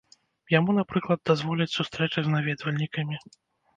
[0.53, 3.15] Яму, напрыклад, дазволяць сустрэчы з наведвальнікамі.